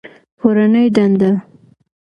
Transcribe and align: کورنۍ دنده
کورنۍ 0.39 0.87
دنده 0.95 1.31